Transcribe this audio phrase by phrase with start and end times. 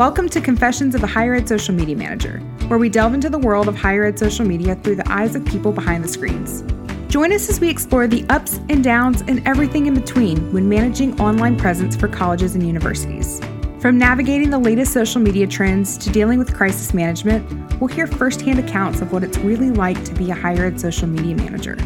[0.00, 2.38] Welcome to Confessions of a Higher Ed Social Media Manager,
[2.68, 5.44] where we delve into the world of higher ed social media through the eyes of
[5.44, 6.62] people behind the screens.
[7.12, 11.20] Join us as we explore the ups and downs and everything in between when managing
[11.20, 13.42] online presence for colleges and universities.
[13.78, 18.58] From navigating the latest social media trends to dealing with crisis management, we'll hear firsthand
[18.58, 21.76] accounts of what it's really like to be a higher ed social media manager.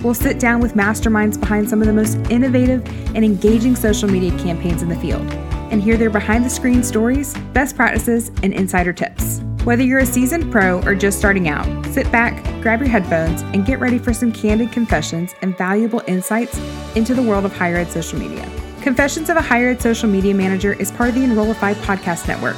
[0.00, 4.30] We'll sit down with masterminds behind some of the most innovative and engaging social media
[4.38, 5.30] campaigns in the field
[5.70, 9.40] and hear their behind the screen stories, best practices, and insider tips.
[9.64, 13.66] Whether you're a seasoned pro or just starting out, sit back, grab your headphones, and
[13.66, 16.58] get ready for some candid confessions and valuable insights
[16.96, 18.48] into the world of higher ed social media.
[18.82, 22.56] Confessions of a Higher Ed Social Media Manager is part of the Enrollify Podcast Network.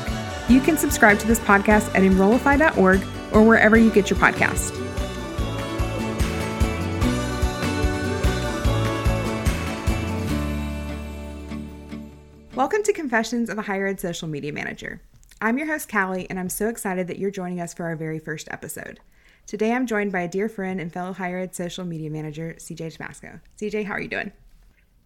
[0.48, 3.02] You can subscribe to this podcast at enrollify.org
[3.32, 4.91] or wherever you get your podcast.
[12.54, 15.00] Welcome to Confessions of a Higher Ed Social Media Manager.
[15.40, 18.18] I'm your host, Callie, and I'm so excited that you're joining us for our very
[18.18, 19.00] first episode.
[19.46, 22.98] Today, I'm joined by a dear friend and fellow higher ed social media manager, CJ
[22.98, 23.40] Tamasco.
[23.58, 24.32] CJ, how are you doing?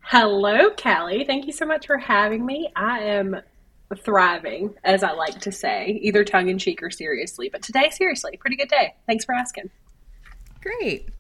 [0.00, 1.24] Hello, Callie.
[1.24, 2.68] Thank you so much for having me.
[2.74, 3.36] I am
[3.96, 7.48] thriving, as I like to say, either tongue in cheek or seriously.
[7.48, 8.96] But today, seriously, pretty good day.
[9.06, 9.70] Thanks for asking.
[10.60, 11.10] Great.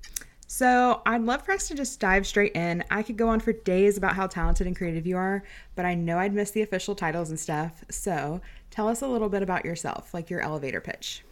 [0.48, 2.84] So, I'd love for us to just dive straight in.
[2.88, 5.42] I could go on for days about how talented and creative you are,
[5.74, 7.84] but I know I'd miss the official titles and stuff.
[7.90, 11.24] So, tell us a little bit about yourself, like your elevator pitch.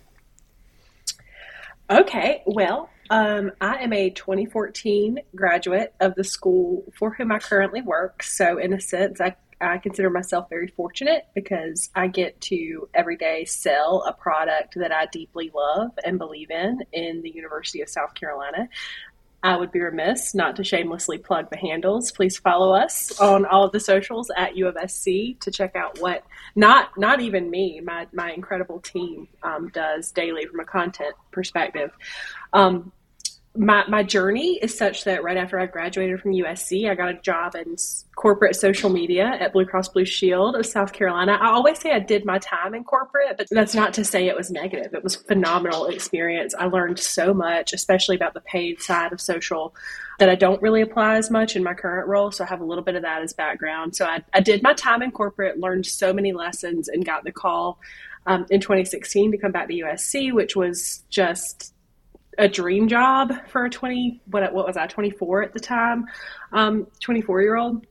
[1.90, 7.82] Okay, well, um, I am a 2014 graduate of the school for whom I currently
[7.82, 8.22] work.
[8.22, 13.16] So, in a sense, I, I consider myself very fortunate because I get to every
[13.16, 17.88] day sell a product that I deeply love and believe in in the University of
[17.88, 18.68] South Carolina.
[19.44, 22.10] I would be remiss not to shamelessly plug the handles.
[22.10, 26.00] Please follow us on all of the socials at U of SC to check out
[26.00, 26.24] what
[26.56, 31.90] not not even me, my my incredible team um, does daily from a content perspective.
[32.54, 32.90] Um,
[33.56, 37.14] my, my journey is such that right after I graduated from USC, I got a
[37.14, 37.76] job in
[38.16, 41.38] corporate social media at Blue Cross Blue Shield of South Carolina.
[41.40, 44.36] I always say I did my time in corporate, but that's not to say it
[44.36, 44.92] was negative.
[44.92, 46.52] It was phenomenal experience.
[46.58, 49.74] I learned so much, especially about the paid side of social
[50.18, 52.32] that I don't really apply as much in my current role.
[52.32, 53.94] So I have a little bit of that as background.
[53.94, 57.32] So I, I did my time in corporate, learned so many lessons, and got the
[57.32, 57.78] call
[58.26, 61.73] um, in 2016 to come back to USC, which was just
[62.38, 66.06] a dream job for a 20 what what was I 24 at the time?
[66.52, 67.86] Um 24 year old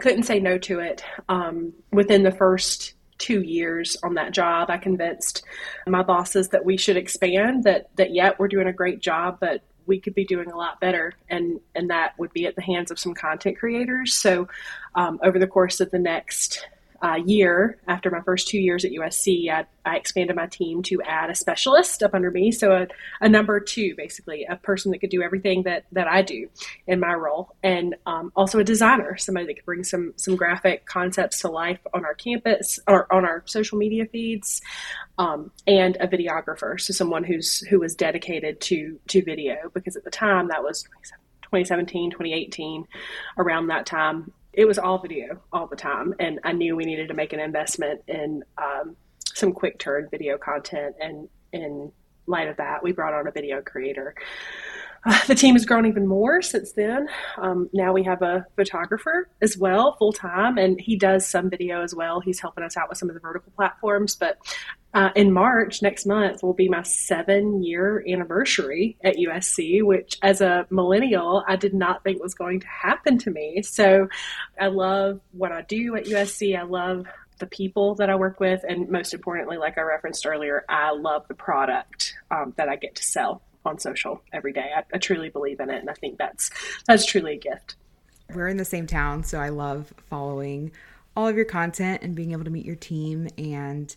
[0.00, 1.04] couldn't say no to it.
[1.28, 5.42] Um, within the first two years on that job I convinced
[5.86, 9.62] my bosses that we should expand that that yet we're doing a great job but
[9.86, 12.90] we could be doing a lot better and and that would be at the hands
[12.90, 14.14] of some content creators.
[14.14, 14.48] So
[14.94, 16.66] um, over the course of the next
[17.02, 21.00] uh, year, after my first two years at USC, I, I, expanded my team to
[21.02, 22.52] add a specialist up under me.
[22.52, 22.86] So a,
[23.22, 26.48] a, number two, basically, a person that could do everything that, that I do
[26.86, 30.84] in my role, and um, also a designer, somebody that could bring some some graphic
[30.84, 34.60] concepts to life on our campus or on our social media feeds,
[35.16, 40.04] um, and a videographer, so someone who's who was dedicated to to video because at
[40.04, 40.82] the time that was
[41.50, 42.86] 2017, 2018,
[43.38, 47.08] around that time, it was all video all the time, and I knew we needed
[47.08, 50.96] to make an investment in um, some quick turn video content.
[51.00, 51.92] And in
[52.26, 54.14] light of that, we brought on a video creator.
[55.26, 57.08] The team has grown even more since then.
[57.38, 61.82] Um, now we have a photographer as well, full time, and he does some video
[61.82, 62.20] as well.
[62.20, 64.14] He's helping us out with some of the vertical platforms.
[64.14, 64.38] But
[64.92, 70.40] uh, in March next month will be my seven year anniversary at USC, which as
[70.40, 73.62] a millennial, I did not think was going to happen to me.
[73.62, 74.08] So
[74.60, 76.58] I love what I do at USC.
[76.58, 77.06] I love
[77.38, 81.26] the people that I work with, and most importantly, like I referenced earlier, I love
[81.26, 84.70] the product um, that I get to sell on social every day.
[84.74, 86.50] I, I truly believe in it, and I think that's
[86.86, 87.76] that's truly a gift.
[88.34, 90.72] We're in the same town, so I love following
[91.16, 93.94] all of your content and being able to meet your team and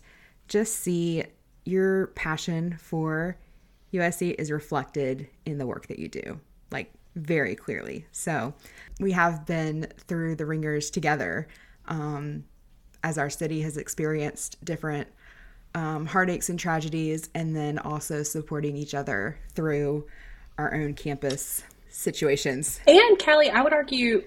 [0.48, 1.24] just see
[1.64, 3.36] your passion for
[3.92, 6.40] USC is reflected in the work that you do,
[6.70, 8.06] like very clearly.
[8.12, 8.54] So
[8.98, 11.46] we have been through the ringers together
[11.86, 12.44] um,
[13.02, 15.08] as our city has experienced different
[15.74, 20.06] um, heartaches and tragedies, and then also supporting each other through
[20.58, 22.80] our own campus situations.
[22.86, 24.24] And Callie, I would argue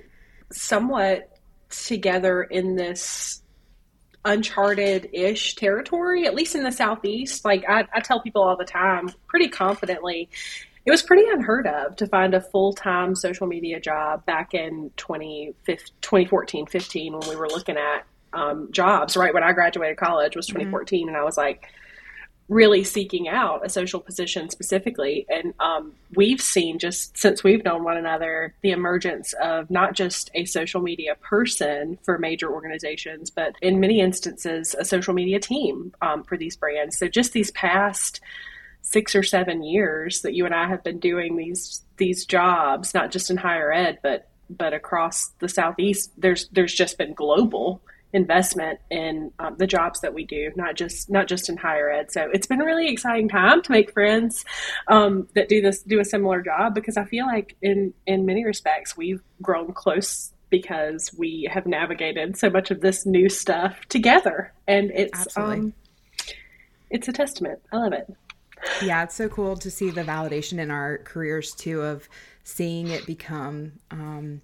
[0.51, 1.37] somewhat
[1.69, 3.41] together in this
[4.25, 7.45] uncharted ish territory, at least in the southeast.
[7.45, 10.29] Like I, I, tell people all the time, pretty confidently,
[10.85, 14.91] it was pretty unheard of to find a full time social media job back in
[14.97, 18.05] 2014, 15 when we were looking at
[18.37, 21.07] um, jobs right when I graduated college was 2014, mm-hmm.
[21.09, 21.67] and I was like
[22.49, 25.25] really seeking out a social position specifically.
[25.27, 30.29] And um, we've seen just since we've known one another the emergence of not just
[30.33, 35.93] a social media person for major organizations, but in many instances, a social media team
[36.01, 36.97] um, for these brands.
[36.97, 38.21] So just these past
[38.81, 43.11] six or seven years that you and I have been doing these these jobs, not
[43.11, 47.81] just in higher ed, but but across the southeast, there's there's just been global
[48.17, 52.11] investment in um, the jobs that we do, not just not just in higher ed.
[52.11, 54.43] So it's been a really exciting time to make friends
[54.87, 58.43] um, that do this do a similar job because I feel like in in many
[58.43, 64.51] respects we've grown close because we have navigated so much of this new stuff together,
[64.67, 65.73] and it's um,
[66.89, 67.59] it's a testament.
[67.71, 68.11] I love it.
[68.81, 72.09] Yeah, it's so cool to see the validation in our careers too of
[72.43, 74.41] seeing it become um,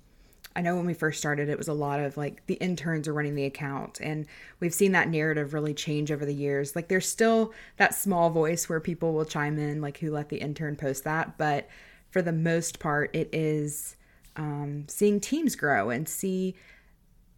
[0.55, 3.13] I know when we first started, it was a lot of like the interns are
[3.13, 4.27] running the account, and
[4.59, 6.75] we've seen that narrative really change over the years.
[6.75, 10.37] Like there's still that small voice where people will chime in, like who let the
[10.37, 11.67] intern post that, but
[12.11, 13.95] for the most part, it is
[14.35, 16.55] um, seeing teams grow and see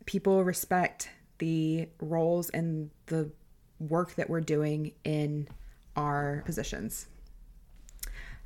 [0.06, 3.32] people respect the roles and the
[3.80, 5.48] work that we're doing in
[5.96, 7.08] our positions.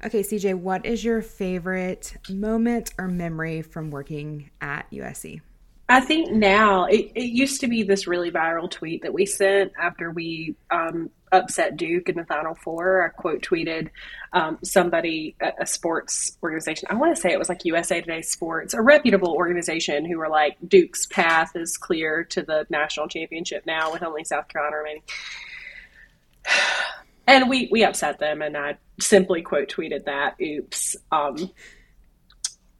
[0.04, 5.42] Okay, CJ, what is your favorite moment or memory from working at USC?
[5.90, 9.74] I think now it, it used to be this really viral tweet that we sent
[9.78, 13.04] after we um, upset Duke in the Final Four.
[13.04, 13.90] I quote tweeted
[14.32, 16.88] um, somebody, a, a, sports organization.
[16.92, 20.30] I want to say it was like USA Today Sports, a reputable organization, who were
[20.30, 25.02] like, Duke's path is clear to the national championship now with only South Carolina remaining.
[27.30, 30.36] And we we upset them, and I simply quote tweeted that.
[30.42, 30.96] Oops.
[31.12, 31.52] Um,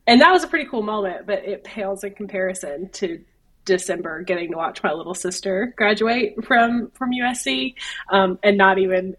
[0.08, 3.24] and that was a pretty cool moment, but it pales in comparison to
[3.66, 7.76] December getting to watch my little sister graduate from from USC,
[8.12, 9.16] um, and not even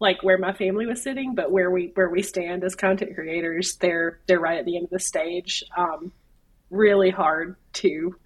[0.00, 3.76] like where my family was sitting, but where we where we stand as content creators.
[3.76, 5.64] They're they're right at the end of the stage.
[5.74, 6.12] Um,
[6.68, 8.16] really hard to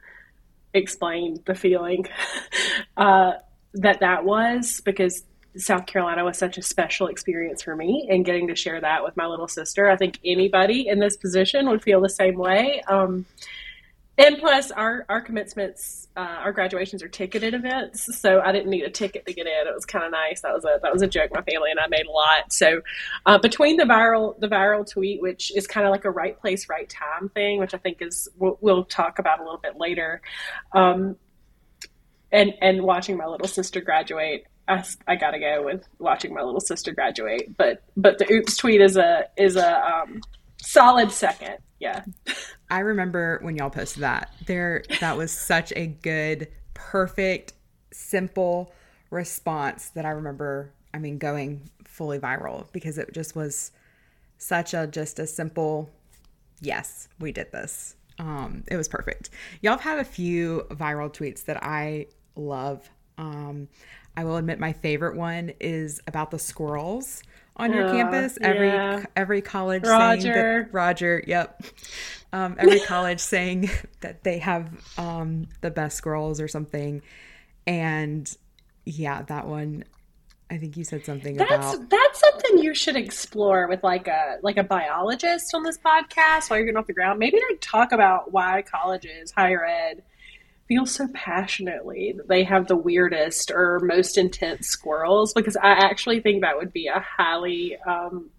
[0.75, 2.07] explain the feeling
[2.97, 3.35] uh,
[3.75, 5.23] that that was because
[5.59, 9.17] South Carolina was such a special experience for me, and getting to share that with
[9.17, 9.91] my little sister.
[9.91, 12.81] I think anybody in this position would feel the same way.
[12.89, 13.27] Um,
[14.19, 18.83] and plus, our our commencements, uh, our graduations are ticketed events, so I didn't need
[18.83, 19.69] a ticket to get in.
[19.69, 20.41] It was kind of nice.
[20.41, 22.53] That was a that was a joke my family and I made a lot.
[22.53, 22.83] So,
[23.27, 26.69] uh, between the viral the viral tweet, which is kind of like a right place,
[26.69, 30.21] right time thing, which I think is we'll, we'll talk about a little bit later,
[30.73, 31.15] um,
[32.33, 36.93] and and watching my little sister graduate, I, gotta go with watching my little sister
[36.93, 37.57] graduate.
[37.57, 40.21] But but the oops tweet is a is a um,
[40.59, 41.59] solid second.
[41.81, 42.05] Yeah.
[42.71, 44.33] I remember when y'all posted that.
[44.47, 47.55] There that was such a good, perfect,
[47.93, 48.73] simple
[49.11, 53.73] response that I remember I mean going fully viral because it just was
[54.37, 55.91] such a just a simple
[56.61, 57.95] yes, we did this.
[58.19, 59.31] Um, it was perfect.
[59.63, 62.89] Y'all have had a few viral tweets that I love.
[63.17, 63.69] Um,
[64.19, 67.23] I will admit my favorite one is about the squirrels
[67.55, 68.37] on your uh, campus.
[68.41, 69.05] Every yeah.
[69.15, 70.21] every college Roger.
[70.21, 71.63] saying that Roger, yep.
[72.33, 73.71] Um, every college saying
[74.01, 77.01] that they have um, the best squirrels or something.
[77.65, 78.29] And
[78.85, 79.85] yeah, that one
[80.51, 84.39] I think you said something that's, about that's something you should explore with like a
[84.43, 87.21] like a biologist on this podcast while you're getting off the ground.
[87.21, 90.03] Maybe like talk about why colleges, higher ed,
[90.69, 96.21] feel so passionately that they have the weirdest or most intense squirrels because I actually
[96.21, 98.31] think that would be a highly um,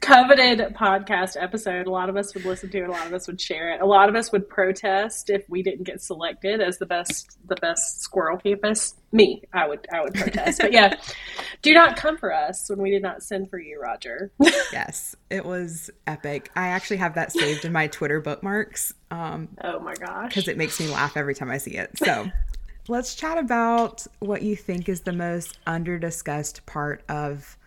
[0.00, 1.86] coveted podcast episode.
[1.86, 2.88] A lot of us would listen to it.
[2.88, 3.80] A lot of us would share it.
[3.80, 7.56] A lot of us would protest if we didn't get selected as the best the
[7.56, 8.94] best squirrel campus.
[9.12, 10.60] Me, I would I would protest.
[10.60, 10.94] but yeah,
[11.62, 14.30] do not come for us when we did not send for you, Roger.
[14.72, 16.50] yes, it was epic.
[16.54, 18.94] I actually have that saved in my Twitter bookmarks.
[19.10, 21.98] Um, oh my gosh, because it makes me laugh every time I see it.
[21.98, 22.30] So.
[22.88, 27.58] Let's chat about what you think is the most underdiscussed part of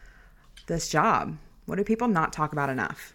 [0.67, 1.37] this job.
[1.69, 3.13] What do people not talk about enough?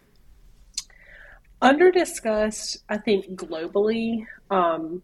[1.61, 5.03] Under discussed, I think globally, um,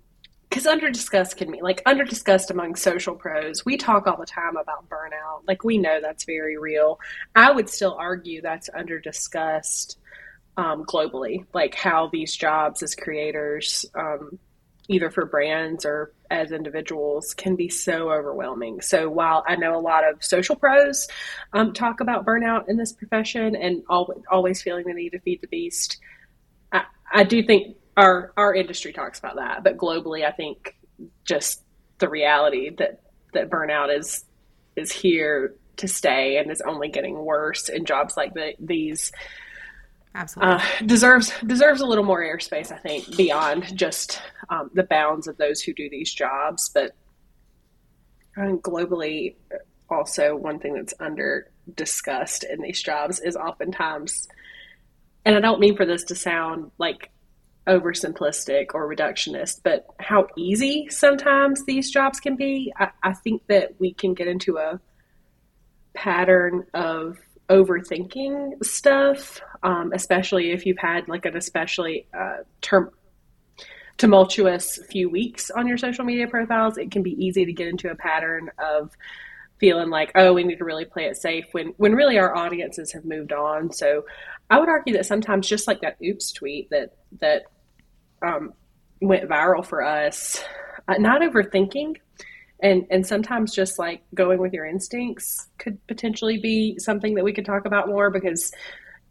[0.49, 3.65] because under discussed can mean like under discussed among social pros.
[3.65, 5.43] We talk all the time about burnout.
[5.49, 7.01] Like we know that's very real.
[7.35, 9.99] I would still argue that's under discussed
[10.57, 14.39] um, globally, like how these jobs as creators um,
[14.91, 18.81] either for brands or as individuals can be so overwhelming.
[18.81, 21.07] So while I know a lot of social pros
[21.53, 25.41] um, talk about burnout in this profession and always, always feeling the need to feed
[25.43, 25.99] the beast,
[26.73, 26.83] I,
[27.13, 29.63] I do think our our industry talks about that.
[29.63, 30.77] But globally, I think
[31.25, 31.63] just
[31.99, 33.01] the reality that
[33.33, 34.25] that burnout is
[34.75, 39.13] is here to stay and is only getting worse in jobs like the, these
[40.15, 40.55] absolutely.
[40.55, 45.37] Uh, deserves deserves a little more airspace i think beyond just um, the bounds of
[45.37, 46.93] those who do these jobs but
[48.37, 49.35] globally
[49.89, 54.29] also one thing that's under discussed in these jobs is oftentimes
[55.25, 57.11] and i don't mean for this to sound like
[57.67, 62.73] oversimplistic or reductionist but how easy sometimes these jobs can be.
[62.79, 64.81] I, I think that we can get into a
[65.95, 67.19] pattern of
[67.51, 72.91] overthinking stuff, um, especially if you've had like an especially uh, term
[73.99, 76.79] tumultuous few weeks on your social media profiles.
[76.79, 78.97] It can be easy to get into a pattern of
[79.59, 82.93] feeling like, oh, we need to really play it safe when when really our audiences
[82.93, 83.71] have moved on.
[83.73, 84.07] So
[84.49, 87.43] I would argue that sometimes just like that oops tweet that that
[88.27, 88.55] um,
[89.03, 90.43] went viral for us,
[90.89, 91.97] uh, not overthinking
[92.63, 97.33] and and sometimes just like going with your instincts could potentially be something that we
[97.33, 98.53] could talk about more because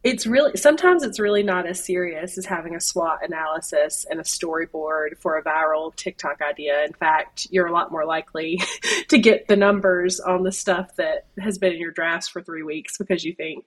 [0.04, 4.24] it's really sometimes it's really not as serious as having a SWOT analysis and a
[4.24, 6.86] storyboard for a viral TikTok idea.
[6.86, 8.62] In fact, you're a lot more likely
[9.10, 12.64] to get the numbers on the stuff that has been in your drafts for three
[12.64, 13.66] weeks because you think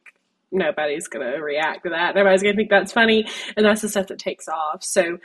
[0.50, 2.14] nobody's going to react to that.
[2.14, 3.26] Nobody's going to think that's funny.
[3.56, 4.82] And that's the stuff that takes off.
[4.82, 5.18] So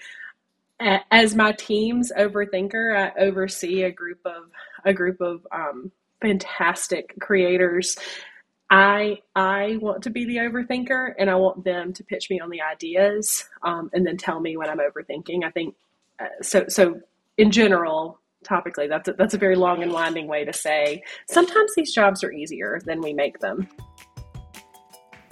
[0.80, 4.50] as my team's overthinker, I oversee a group of
[4.86, 5.92] a group of um,
[6.22, 7.98] fantastic creators.
[8.70, 12.50] I I want to be the overthinker, and I want them to pitch me on
[12.50, 15.44] the ideas, um, and then tell me when I'm overthinking.
[15.44, 15.76] I think
[16.20, 16.66] uh, so.
[16.68, 17.02] So
[17.38, 21.74] in general, topically, that's a, that's a very long and winding way to say sometimes
[21.76, 23.68] these jobs are easier than we make them.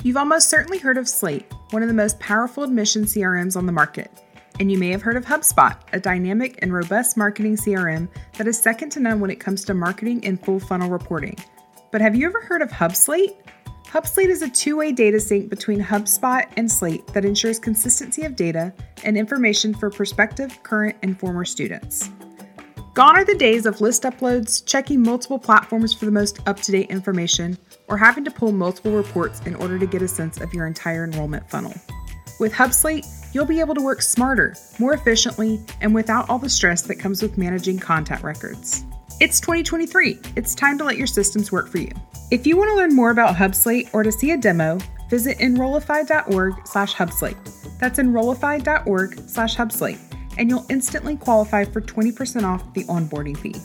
[0.03, 3.71] You've almost certainly heard of Slate, one of the most powerful admission CRMs on the
[3.71, 4.11] market.
[4.59, 8.07] And you may have heard of HubSpot, a dynamic and robust marketing CRM
[8.37, 11.35] that is second to none when it comes to marketing and full funnel reporting.
[11.91, 13.35] But have you ever heard of HubSlate?
[13.87, 18.35] HubSlate is a two way data sync between HubSpot and Slate that ensures consistency of
[18.35, 22.09] data and information for prospective, current, and former students.
[22.93, 26.71] Gone are the days of list uploads, checking multiple platforms for the most up to
[26.71, 27.57] date information,
[27.89, 31.03] or having to pull multiple reports in order to get a sense of your entire
[31.03, 31.73] enrollment funnel.
[32.39, 36.81] With HubSlate, you'll be able to work smarter, more efficiently, and without all the stress
[36.83, 38.83] that comes with managing contact records.
[39.21, 40.19] It's 2023.
[40.35, 41.91] It's time to let your systems work for you.
[42.31, 46.67] If you want to learn more about HubSlate or to see a demo, visit enrollify.org
[46.67, 47.79] slash HubSlate.
[47.79, 49.99] That's enrollify.org slash HubSlate,
[50.37, 53.55] and you'll instantly qualify for 20% off the onboarding fee.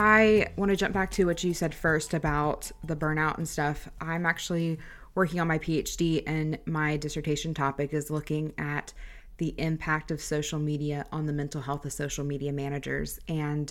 [0.00, 3.86] I want to jump back to what you said first about the burnout and stuff.
[4.00, 4.78] I'm actually
[5.14, 8.94] working on my PhD, and my dissertation topic is looking at
[9.36, 13.20] the impact of social media on the mental health of social media managers.
[13.28, 13.70] And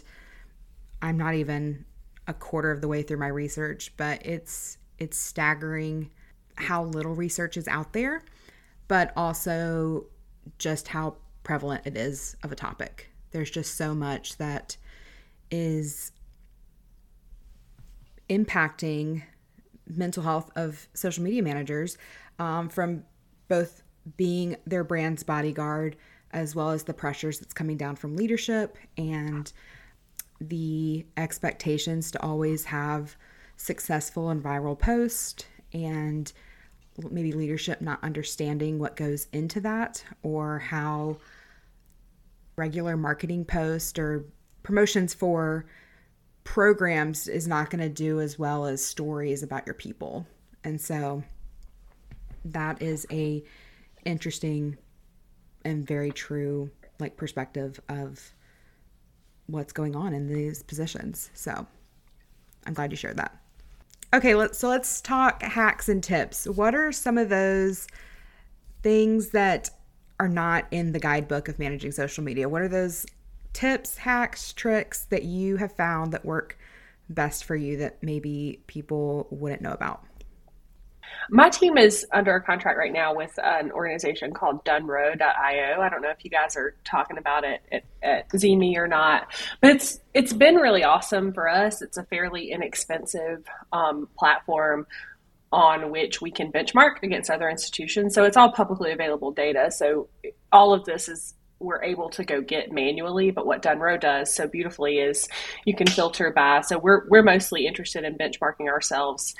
[1.01, 1.85] I'm not even
[2.27, 6.11] a quarter of the way through my research, but it's it's staggering
[6.55, 8.23] how little research is out there,
[8.87, 10.05] but also
[10.59, 13.09] just how prevalent it is of a topic.
[13.31, 14.77] There's just so much that
[15.49, 16.11] is
[18.29, 19.23] impacting
[19.87, 21.97] mental health of social media managers
[22.37, 23.03] um, from
[23.47, 23.83] both
[24.17, 25.95] being their brand's bodyguard
[26.31, 29.51] as well as the pressures that's coming down from leadership and
[30.39, 33.15] the expectations to always have
[33.57, 36.31] successful and viral posts and
[37.11, 41.17] maybe leadership not understanding what goes into that or how
[42.55, 44.25] regular marketing posts or
[44.63, 45.65] promotions for
[46.49, 50.25] programs is not going to do as well as stories about your people.
[50.63, 51.23] And so
[52.43, 53.43] that is a
[54.03, 54.75] interesting
[55.63, 58.33] and very true like perspective of
[59.45, 61.29] what's going on in these positions.
[61.35, 61.67] So
[62.65, 63.39] I'm glad you shared that.
[64.11, 66.47] Okay, let's so let's talk hacks and tips.
[66.47, 67.85] What are some of those
[68.81, 69.69] things that
[70.19, 72.49] are not in the guidebook of managing social media?
[72.49, 73.05] What are those
[73.53, 76.57] tips, hacks, tricks that you have found that work
[77.09, 80.03] best for you that maybe people wouldn't know about?
[81.31, 85.81] My team is under a contract right now with an organization called Donerow.io.
[85.81, 89.27] I don't know if you guys are talking about it at, at ZME or not,
[89.61, 91.81] but it's it's been really awesome for us.
[91.81, 94.87] It's a fairly inexpensive um, platform
[95.51, 98.13] on which we can benchmark against other institutions.
[98.13, 99.71] So it's all publicly available data.
[99.71, 100.09] So
[100.51, 103.31] all of this is we're able to go get manually.
[103.31, 105.27] But what Donerow does so beautifully is
[105.65, 106.61] you can filter by.
[106.61, 109.35] So we're we're mostly interested in benchmarking ourselves.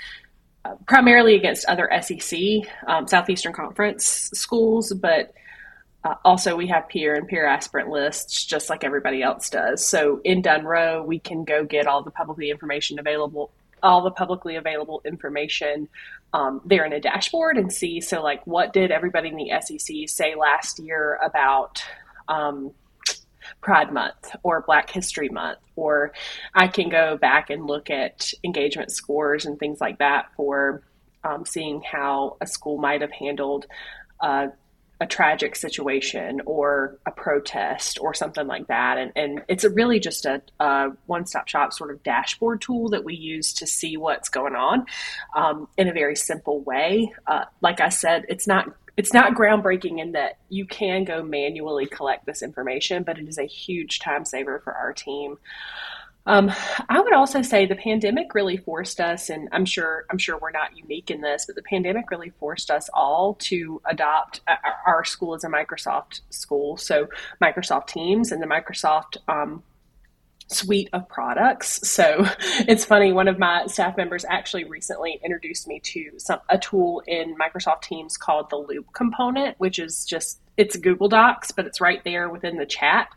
[0.62, 2.38] Uh, primarily against other SEC,
[2.86, 5.32] um, Southeastern Conference schools, but
[6.02, 9.86] uh, also, we have peer and peer aspirant lists just like everybody else does.
[9.86, 13.50] So in Dunrow, we can go get all the publicly information available,
[13.82, 15.88] all the publicly available information
[16.32, 18.00] um, there in a dashboard and see.
[18.00, 21.84] So, like, what did everybody in the SEC say last year about
[22.30, 22.72] um,
[23.60, 25.58] Pride Month or Black History Month?
[25.76, 26.12] Or
[26.54, 30.82] I can go back and look at engagement scores and things like that for
[31.24, 33.66] um, seeing how a school might have handled.
[34.20, 34.48] Uh,
[35.00, 38.98] a tragic situation or a protest or something like that.
[38.98, 43.02] And, and it's really just a, a one stop shop sort of dashboard tool that
[43.02, 44.84] we use to see what's going on
[45.34, 47.14] um, in a very simple way.
[47.26, 48.66] Uh, like I said, it's not
[49.00, 53.38] it's not groundbreaking in that you can go manually collect this information, but it is
[53.38, 55.38] a huge time saver for our team.
[56.26, 56.52] Um,
[56.86, 60.50] I would also say the pandemic really forced us, and I'm sure I'm sure we're
[60.50, 65.02] not unique in this, but the pandemic really forced us all to adopt uh, our
[65.02, 66.76] school as a Microsoft school.
[66.76, 67.08] So
[67.40, 69.62] Microsoft Teams and the Microsoft um,
[70.50, 71.88] suite of products.
[71.88, 72.26] So
[72.68, 73.12] it's funny.
[73.12, 77.82] One of my staff members actually recently introduced me to some a tool in Microsoft
[77.82, 82.28] Teams called the Loop component, which is just it's Google Docs, but it's right there
[82.28, 83.08] within the chat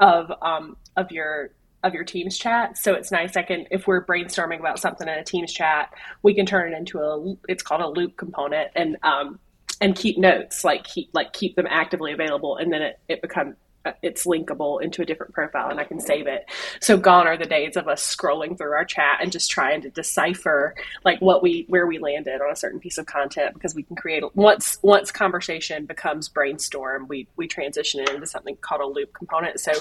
[0.00, 1.50] of um, of your
[1.82, 2.78] of your Teams chat.
[2.78, 3.36] So it's nice.
[3.36, 6.76] I can, if we're brainstorming about something in a Teams chat, we can turn it
[6.76, 9.38] into a, it's called a loop component and, um,
[9.80, 12.56] and keep notes, like keep, like keep them actively available.
[12.56, 13.56] And then it, it becomes,
[14.02, 16.46] it's linkable into a different profile and I can save it.
[16.80, 19.90] So gone are the days of us scrolling through our chat and just trying to
[19.90, 20.74] decipher
[21.04, 23.96] like what we where we landed on a certain piece of content because we can
[23.96, 29.12] create once once conversation becomes brainstorm, we we transition it into something called a loop
[29.12, 29.60] component.
[29.60, 29.72] So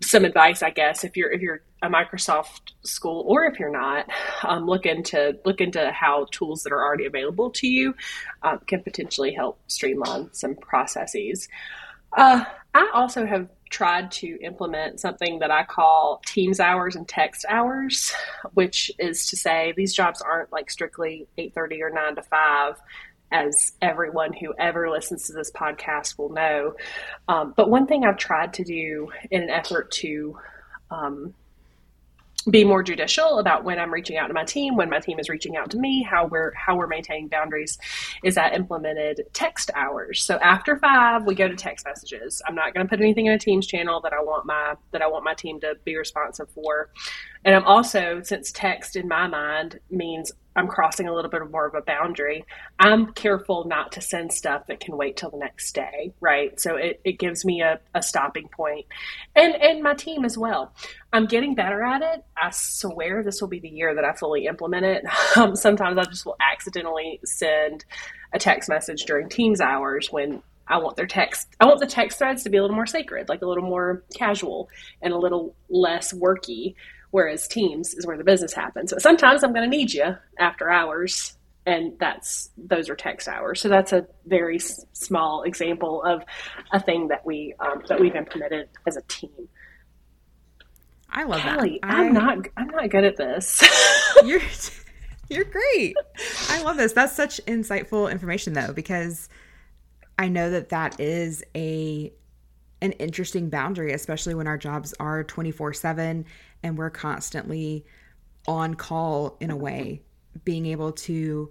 [0.00, 4.08] some advice, I guess, if you're if you're a Microsoft school or if you're not,
[4.42, 7.94] um, look into look into how tools that are already available to you
[8.42, 11.48] um, can potentially help streamline some processes.
[12.12, 12.44] Uh,
[12.74, 18.12] I also have tried to implement something that I call Teams hours and text hours,
[18.54, 22.74] which is to say these jobs aren't like strictly eight thirty or nine to five
[23.32, 26.74] as everyone who ever listens to this podcast will know.
[27.26, 30.38] Um, but one thing I've tried to do in an effort to
[30.90, 31.34] um,
[32.50, 35.28] be more judicial about when I'm reaching out to my team, when my team is
[35.28, 37.78] reaching out to me, how we're how we're maintaining boundaries,
[38.22, 40.22] is that implemented text hours.
[40.22, 42.42] So after five, we go to text messages.
[42.46, 45.02] I'm not going to put anything in a Teams channel that I want my that
[45.02, 46.90] I want my team to be responsive for.
[47.44, 51.66] And I'm also, since text in my mind means I'm crossing a little bit more
[51.66, 52.44] of a boundary,
[52.78, 56.58] I'm careful not to send stuff that can wait till the next day, right?
[56.60, 58.86] So it, it gives me a, a stopping point.
[59.34, 60.72] And and my team as well.
[61.12, 62.24] I'm getting better at it.
[62.36, 65.04] I swear this will be the year that I fully implement it.
[65.36, 67.84] Um, sometimes I just will accidentally send
[68.32, 71.48] a text message during Teams hours when I want their text.
[71.60, 74.04] I want the text threads to be a little more sacred, like a little more
[74.14, 74.68] casual
[75.02, 76.74] and a little less worky
[77.14, 78.90] whereas teams is where the business happens.
[78.90, 83.60] So sometimes I'm going to need you after hours, and that's those are text hours.
[83.60, 86.24] So that's a very s- small example of
[86.72, 89.30] a thing that we um, that we've implemented as a team.
[91.08, 91.88] I love Callie, that.
[91.88, 93.62] I'm not I'm not good at this.
[94.24, 94.40] you're
[95.28, 95.94] you're great.
[96.48, 96.94] I love this.
[96.94, 99.28] That's such insightful information though because
[100.18, 102.12] I know that that is a
[102.82, 106.24] an interesting boundary especially when our jobs are 24/7
[106.64, 107.84] and we're constantly
[108.48, 110.02] on call in a way,
[110.44, 111.50] being able to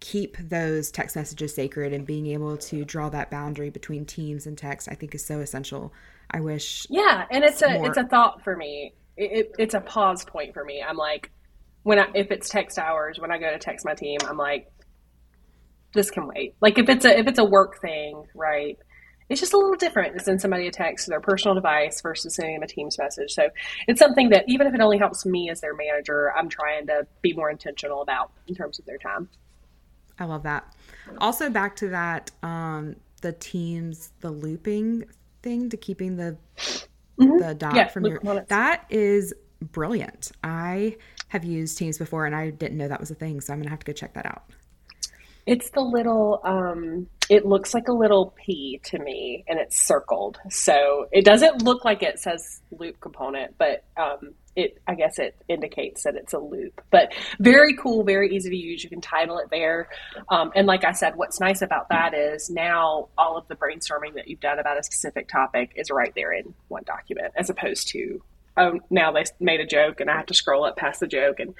[0.00, 4.56] keep those text messages sacred and being able to draw that boundary between teams and
[4.56, 5.92] text, I think is so essential.
[6.30, 6.86] I wish.
[6.88, 8.94] Yeah, and it's a it's a thought for me.
[9.16, 10.82] It, it, it's a pause point for me.
[10.86, 11.30] I'm like,
[11.82, 14.70] when I if it's text hours, when I go to text my team, I'm like,
[15.92, 16.54] this can wait.
[16.60, 18.78] Like if it's a if it's a work thing, right?
[19.28, 22.34] It's just a little different to send somebody a text to their personal device versus
[22.34, 23.32] sending them a Teams message.
[23.32, 23.48] So
[23.88, 27.06] it's something that even if it only helps me as their manager, I'm trying to
[27.22, 29.28] be more intentional about in terms of their time.
[30.18, 30.74] I love that.
[31.18, 35.04] Also, back to that, um, the Teams, the looping
[35.42, 37.38] thing to keeping the mm-hmm.
[37.38, 40.32] the dot yeah, from your that is brilliant.
[40.44, 40.96] I
[41.28, 43.70] have used Teams before and I didn't know that was a thing, so I'm gonna
[43.70, 44.44] have to go check that out.
[45.46, 50.38] It's the little, um, it looks like a little P to me and it's circled.
[50.50, 55.36] So it doesn't look like it says loop component, but um, it, I guess it
[55.48, 56.80] indicates that it's a loop.
[56.90, 58.82] But very cool, very easy to use.
[58.82, 59.88] You can title it there.
[60.28, 64.14] Um, and like I said, what's nice about that is now all of the brainstorming
[64.14, 67.88] that you've done about a specific topic is right there in one document as opposed
[67.88, 68.20] to
[68.56, 71.40] oh, now they made a joke and I have to scroll up past the joke.
[71.40, 71.54] And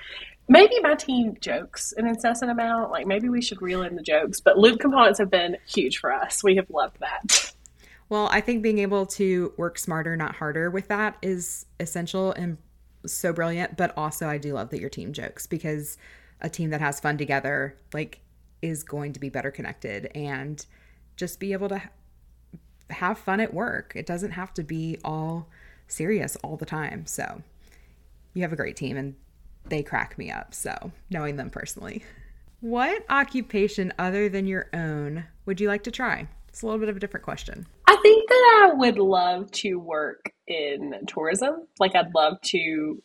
[0.48, 2.90] maybe my team jokes an incessant amount.
[2.90, 6.12] Like maybe we should reel in the jokes, but loop components have been huge for
[6.12, 6.42] us.
[6.42, 7.52] We have loved that.
[8.08, 12.56] Well, I think being able to work smarter, not harder with that is essential and
[13.04, 13.76] so brilliant.
[13.76, 15.98] But also, I do love that your team jokes because
[16.40, 18.20] a team that has fun together, like,
[18.62, 20.64] is going to be better connected and
[21.16, 21.82] just be able to
[22.90, 23.92] have fun at work.
[23.96, 25.48] It doesn't have to be all
[25.88, 27.06] serious all the time.
[27.06, 27.42] So,
[28.34, 29.16] you have a great team and
[29.68, 30.54] they crack me up.
[30.54, 32.04] So, knowing them personally.
[32.60, 36.26] What occupation other than your own would you like to try?
[36.48, 37.66] It's a little bit of a different question.
[37.86, 41.66] I think that I would love to work in tourism.
[41.78, 43.02] Like, I'd love to.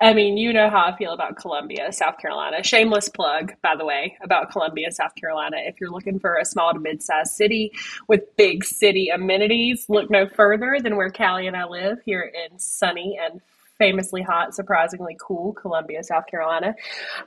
[0.00, 2.62] I mean, you know how I feel about Columbia, South Carolina.
[2.62, 5.56] Shameless plug, by the way, about Columbia, South Carolina.
[5.60, 7.72] If you're looking for a small to mid sized city
[8.06, 12.58] with big city amenities, look no further than where Callie and I live here in
[12.60, 13.40] sunny and
[13.78, 16.74] famously hot, surprisingly cool Columbia, South Carolina.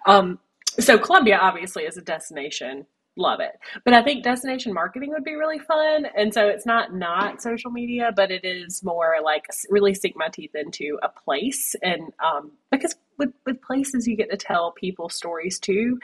[0.05, 0.39] Um,
[0.79, 2.85] so Columbia obviously is a destination.
[3.17, 3.59] Love it.
[3.83, 6.05] But I think destination marketing would be really fun.
[6.15, 10.29] And so it's not not social media, but it is more like really sink my
[10.29, 11.75] teeth into a place.
[11.83, 15.99] And um, because with, with places, you get to tell people stories too.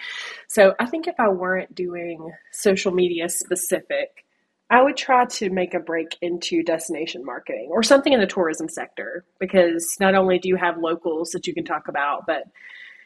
[0.50, 4.26] So I think if I weren't doing social media specific,
[4.70, 8.68] I would try to make a break into destination marketing or something in the tourism
[8.68, 12.44] sector because not only do you have locals that you can talk about, but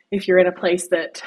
[0.10, 1.22] if you're in a place that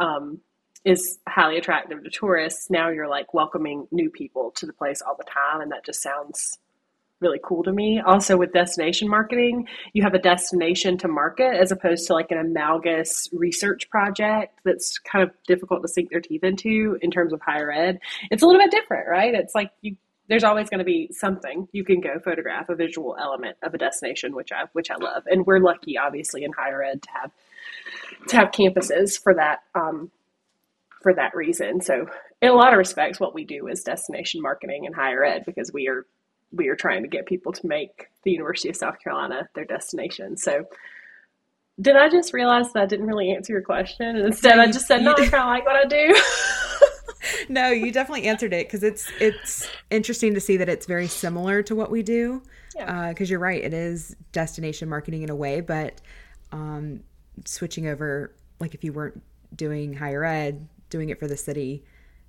[0.00, 0.40] um,
[0.84, 5.16] is highly attractive to tourists, now you're like welcoming new people to the place all
[5.16, 6.58] the time, and that just sounds
[7.24, 8.00] really cool to me.
[8.04, 12.38] Also, with destination marketing, you have a destination to market as opposed to like an
[12.38, 17.40] amalgamous research project that's kind of difficult to sink their teeth into in terms of
[17.40, 17.98] higher ed.
[18.30, 19.34] It's a little bit different, right?
[19.34, 19.96] It's like you
[20.28, 23.78] there's always going to be something you can go photograph a visual element of a
[23.78, 27.30] destination which i which i love and we're lucky obviously in higher ed to have
[28.28, 30.10] to have campuses for that um,
[31.02, 32.06] for that reason so
[32.40, 35.70] in a lot of respects what we do is destination marketing in higher ed because
[35.72, 36.06] we are
[36.54, 40.36] we are trying to get people to make the University of South Carolina their destination.
[40.36, 40.66] So
[41.80, 44.16] did I just realize that I didn't really answer your question?
[44.16, 46.16] And instead, I just said, "No, I kind of like what I do."
[47.48, 51.62] no, you definitely answered it because it's it's interesting to see that it's very similar
[51.64, 52.42] to what we do.
[52.72, 53.10] Because yeah.
[53.10, 56.00] uh, you're right, it is destination marketing in a way, but
[56.52, 57.00] um,
[57.44, 59.20] switching over, like if you weren't
[59.54, 61.84] doing higher ed, doing it for the city,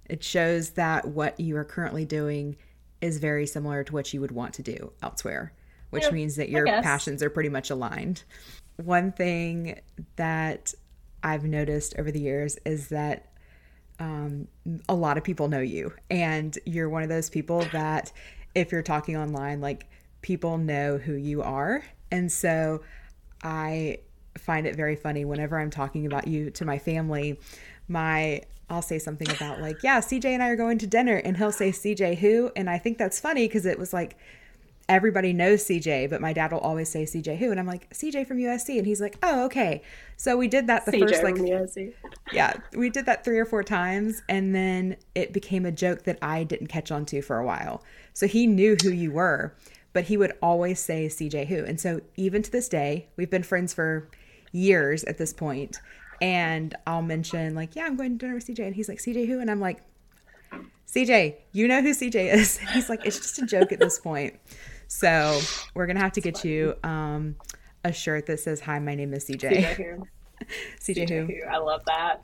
[0.05, 2.55] it shows that what you are currently doing
[3.01, 5.53] is very similar to what you would want to do elsewhere,
[5.89, 8.23] which yeah, means that your passions are pretty much aligned.
[8.77, 9.79] One thing
[10.15, 10.73] that
[11.23, 13.31] I've noticed over the years is that
[13.99, 14.47] um,
[14.89, 18.11] a lot of people know you, and you're one of those people that
[18.53, 19.87] if you're talking online, like
[20.21, 21.83] people know who you are.
[22.11, 22.81] And so
[23.43, 23.99] I
[24.37, 27.39] find it very funny whenever I'm talking about you to my family.
[27.87, 31.37] My I'll say something about like, yeah, CJ and I are going to dinner, and
[31.37, 34.17] he'll say CJ who, and I think that's funny because it was like
[34.87, 38.27] everybody knows CJ, but my dad will always say CJ who, and I'm like CJ
[38.27, 39.81] from USC, and he's like, oh okay.
[40.17, 41.93] So we did that the CJ first like USC.
[42.31, 46.17] yeah, we did that three or four times, and then it became a joke that
[46.21, 47.83] I didn't catch on to for a while.
[48.13, 49.55] So he knew who you were,
[49.93, 53.43] but he would always say CJ who, and so even to this day, we've been
[53.43, 54.09] friends for
[54.51, 55.79] years at this point
[56.21, 59.27] and I'll mention like, yeah, I'm going to dinner with CJ, and he's like, CJ
[59.27, 59.39] who?
[59.39, 59.81] And I'm like,
[60.87, 62.57] CJ, you know who CJ is?
[62.73, 64.39] he's like, it's just a joke at this point.
[64.87, 65.39] So
[65.73, 67.35] we're gonna have to get you um,
[67.83, 70.07] a shirt that says, "Hi, my name is CJ." CJ who?
[70.79, 71.49] CJ, CJ who?
[71.49, 72.21] I love that.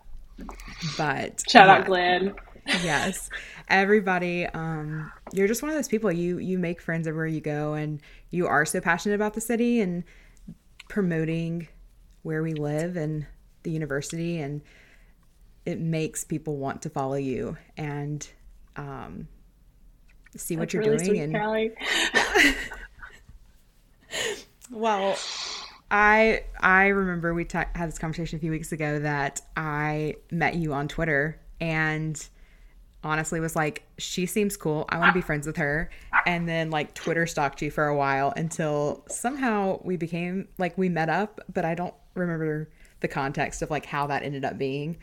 [0.97, 2.35] But shout out Glenn.
[2.83, 3.29] yes,
[3.67, 4.45] everybody.
[4.45, 6.11] Um, you're just one of those people.
[6.11, 7.99] You you make friends everywhere you go, and
[8.29, 10.03] you are so passionate about the city and
[10.87, 11.67] promoting
[12.21, 13.25] where we live and
[13.63, 14.61] the university and
[15.65, 18.27] it makes people want to follow you and
[18.75, 19.27] um,
[20.35, 21.73] see what That's you're really doing sweet,
[22.43, 22.55] and
[24.71, 25.17] well
[25.89, 30.55] i i remember we ta- had this conversation a few weeks ago that i met
[30.55, 32.29] you on twitter and
[33.03, 34.85] honestly was like she seems cool.
[34.89, 35.89] I want to be friends with her.
[36.25, 40.89] And then like twitter stalked you for a while until somehow we became like we
[40.89, 42.69] met up but i don't remember
[43.01, 44.97] the context of like how that ended up being.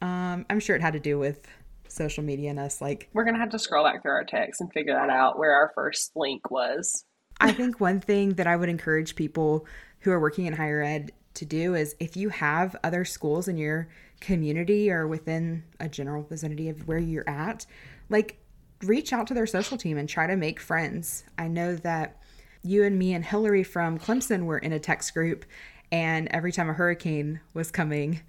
[0.00, 1.46] Um, I'm sure it had to do with
[1.88, 4.70] social media and us like we're gonna have to scroll back through our text and
[4.72, 7.04] figure that out where our first link was.
[7.40, 9.66] I think one thing that I would encourage people
[10.00, 13.56] who are working in higher ed to do is if you have other schools in
[13.58, 13.88] your
[14.20, 17.66] community or within a general vicinity of where you're at,
[18.08, 18.38] like
[18.82, 21.24] reach out to their social team and try to make friends.
[21.38, 22.22] I know that
[22.62, 25.44] you and me and Hillary from Clemson were in a text group
[25.92, 28.20] And every time a hurricane was coming,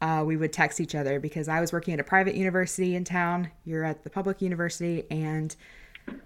[0.00, 3.04] uh, we would text each other because I was working at a private university in
[3.04, 3.50] town.
[3.64, 5.54] You're at the public university, and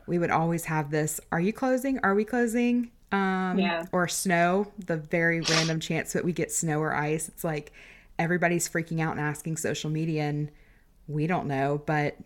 [0.06, 1.98] we would always have this: "Are you closing?
[2.02, 3.84] Are we closing?" Um, Yeah.
[3.92, 4.72] Or snow.
[4.86, 7.28] The very random chance that we get snow or ice.
[7.28, 7.72] It's like
[8.18, 10.50] everybody's freaking out and asking social media, and
[11.08, 12.16] we don't know, but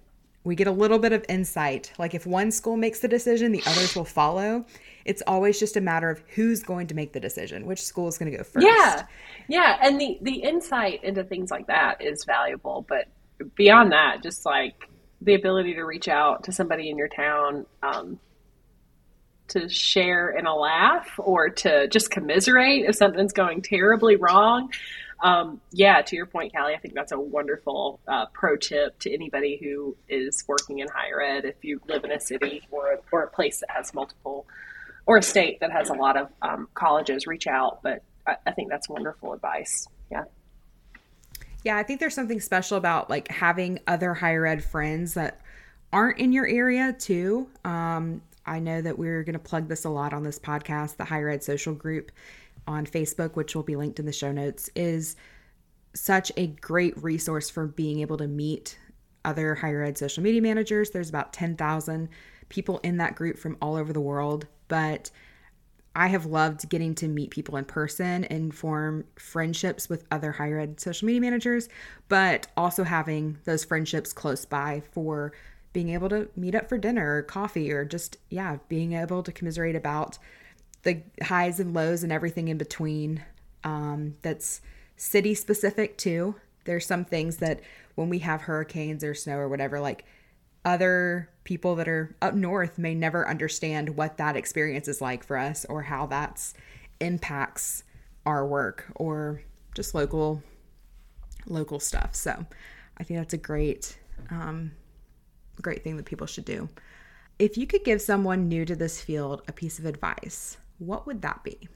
[0.48, 1.92] we get a little bit of insight.
[1.98, 4.64] Like if one school makes the decision, the others will follow.
[5.04, 8.16] It's always just a matter of who's going to make the decision, which school is
[8.16, 8.66] going to go first.
[8.66, 9.04] Yeah,
[9.48, 12.86] yeah, and the the insight into things like that is valuable.
[12.88, 13.08] But
[13.54, 14.88] beyond that, just like
[15.20, 18.18] the ability to reach out to somebody in your town um,
[19.48, 24.70] to share in a laugh or to just commiserate if something's going terribly wrong.
[25.20, 29.12] Um, yeah, to your point, Callie, I think that's a wonderful uh, pro tip to
[29.12, 31.44] anybody who is working in higher ed.
[31.44, 34.46] If you live in a city or or a place that has multiple
[35.06, 37.82] or a state that has a lot of um, colleges, reach out.
[37.82, 39.88] But I, I think that's wonderful advice.
[40.10, 40.24] Yeah.
[41.64, 45.40] Yeah, I think there's something special about like having other higher ed friends that
[45.92, 47.48] aren't in your area too.
[47.64, 50.96] Um, I know that we're going to plug this a lot on this podcast.
[50.96, 52.12] The higher ed social group
[52.68, 55.16] on Facebook, which will be linked in the show notes, is
[55.94, 58.78] such a great resource for being able to meet
[59.24, 60.90] other higher ed social media managers.
[60.90, 62.08] There's about 10,000
[62.48, 65.10] people in that group from all over the world, but
[65.96, 70.58] I have loved getting to meet people in person and form friendships with other higher
[70.58, 71.68] ed social media managers,
[72.08, 75.32] but also having those friendships close by for
[75.72, 79.32] being able to meet up for dinner or coffee or just, yeah, being able to
[79.32, 80.18] commiserate about
[80.82, 83.24] the highs and lows and everything in between.
[83.64, 84.60] Um, that's
[84.96, 86.36] city specific too.
[86.64, 87.60] There's some things that
[87.94, 90.04] when we have hurricanes or snow or whatever, like
[90.64, 95.36] other people that are up north may never understand what that experience is like for
[95.36, 96.54] us or how that's
[97.00, 97.84] impacts
[98.26, 99.42] our work or
[99.74, 100.42] just local
[101.46, 102.14] local stuff.
[102.14, 102.44] So
[102.98, 103.98] I think that's a great
[104.30, 104.72] um,
[105.62, 106.68] great thing that people should do.
[107.38, 111.22] If you could give someone new to this field a piece of advice, what would
[111.22, 111.68] that be?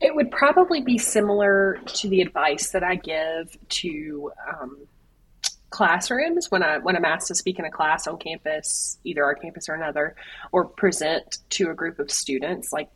[0.00, 4.86] It would probably be similar to the advice that I give to um,
[5.70, 9.34] classrooms when I when I'm asked to speak in a class on campus, either our
[9.34, 10.14] campus or another,
[10.52, 12.88] or present to a group of students, like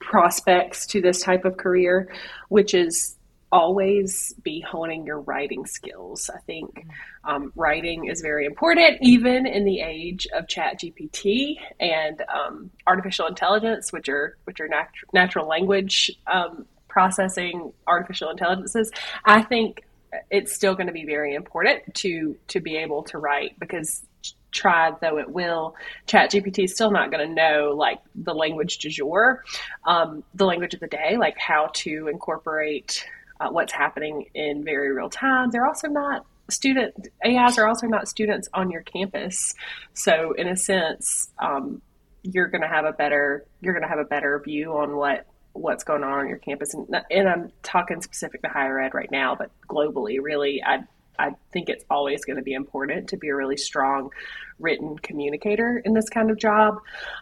[0.00, 2.12] prospects to this type of career,
[2.48, 3.17] which is
[3.50, 6.30] always be honing your writing skills.
[6.34, 6.86] I think
[7.24, 13.26] um, writing is very important, even in the age of Chat GPT and um, artificial
[13.26, 18.90] intelligence, which are which are nat- natural language um, processing artificial intelligences.
[19.24, 19.84] I think
[20.30, 24.02] it's still going to be very important to to be able to write because
[24.50, 25.74] tried though it will
[26.06, 29.44] chat gpt is still not going to know like the language du jour
[29.84, 33.06] um, the language of the day like how to incorporate
[33.40, 35.50] uh, what's happening in very real time.
[35.50, 39.54] They're also not student ais are also not students on your campus.
[39.92, 41.82] So in a sense um,
[42.22, 45.26] you're going to have a better you're going to have a better view on what
[45.52, 46.72] what's going on on your campus.
[46.72, 50.84] And, and i'm talking specific to higher ed right now but globally really i
[51.18, 54.10] I think it's always going to be important to be a really strong
[54.58, 56.78] written communicator in this kind of job.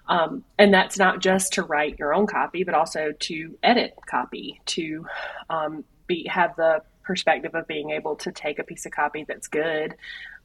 [0.09, 4.61] Um, and that's not just to write your own copy, but also to edit copy,
[4.67, 5.07] to
[5.49, 9.49] um, be have the perspective of being able to take a piece of copy that's
[9.49, 9.95] good,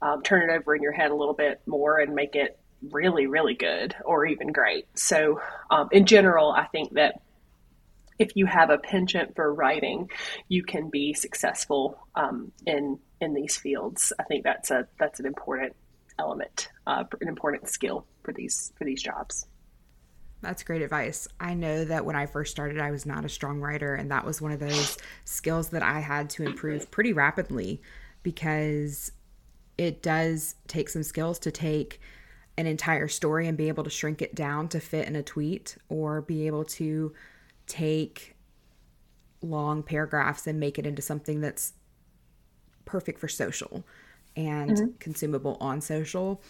[0.02, 3.28] um, turn it over in your head a little bit more, and make it really,
[3.28, 4.88] really good or even great.
[4.96, 7.22] So, um, in general, I think that
[8.20, 10.10] if you have a penchant for writing,
[10.48, 14.14] you can be successful um, in in these fields.
[14.20, 15.76] I think that's a that's an important
[16.20, 19.48] element, uh, an important skill for these for these jobs.
[20.42, 21.28] That's great advice.
[21.40, 24.26] I know that when I first started, I was not a strong writer, and that
[24.26, 27.82] was one of those skills that I had to improve pretty rapidly
[28.24, 29.12] because
[29.78, 32.00] it does take some skills to take
[32.58, 35.78] an entire story and be able to shrink it down to fit in a tweet
[35.90, 37.14] or be able to
[37.68, 38.36] take
[39.42, 41.74] long paragraphs and make it into something that's
[42.86, 43.84] perfect for social
[44.36, 44.92] and mm-hmm.
[45.00, 46.42] consumable on social.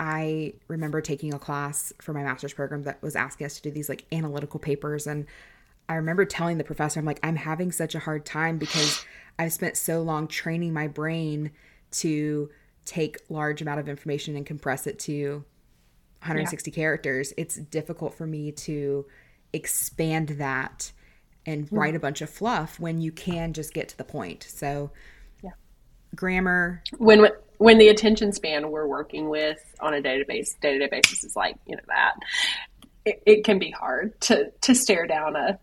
[0.00, 3.70] I remember taking a class for my master's program that was asking us to do
[3.70, 5.06] these like analytical papers.
[5.06, 5.26] And
[5.90, 9.04] I remember telling the professor, I'm like, I'm having such a hard time because
[9.38, 11.50] I've spent so long training my brain
[11.92, 12.48] to
[12.86, 15.44] take large amount of information and compress it to
[16.20, 16.74] 160 yeah.
[16.74, 17.34] characters.
[17.36, 19.04] It's difficult for me to
[19.52, 20.92] expand that
[21.44, 21.76] and mm-hmm.
[21.76, 24.46] write a bunch of fluff when you can just get to the point.
[24.48, 24.92] So
[25.42, 25.50] yeah.
[26.14, 31.36] grammar when when the attention span we're working with on a database day-to-day basis is
[31.36, 32.14] like you know that
[33.04, 35.58] it, it can be hard to to stare down a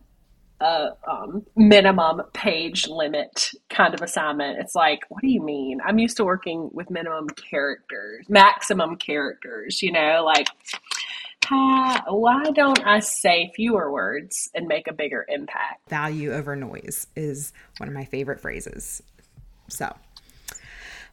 [0.60, 4.58] a um, minimum page limit kind of assignment.
[4.60, 5.80] It's like, what do you mean?
[5.86, 10.48] I'm used to working with minimum characters, maximum characters, you know, like,
[11.52, 15.90] uh, why don't I say fewer words and make a bigger impact?
[15.90, 19.04] Value over noise is one of my favorite phrases.
[19.70, 19.96] So,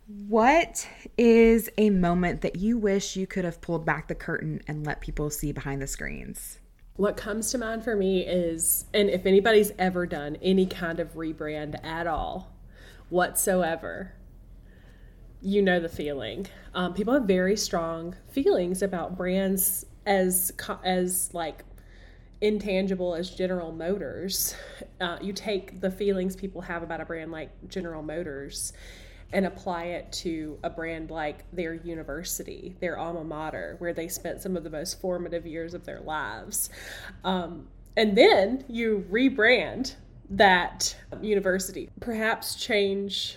[0.07, 0.87] what
[1.17, 5.01] is a moment that you wish you could have pulled back the curtain and let
[5.01, 6.59] people see behind the screens?
[6.97, 11.15] What comes to mind for me is, and if anybody's ever done any kind of
[11.15, 12.53] rebrand at all,
[13.09, 14.13] whatsoever,
[15.41, 16.47] you know the feeling.
[16.75, 20.53] Um, people have very strong feelings about brands as
[20.85, 21.65] as like
[22.41, 24.55] intangible as General Motors.
[25.01, 28.73] Uh, you take the feelings people have about a brand like General Motors
[29.33, 34.41] and apply it to a brand like their university, their alma mater, where they spent
[34.41, 36.71] some of the most formative years of their lives.
[37.25, 39.95] Um, and then you rebrand
[40.31, 43.37] that university, perhaps change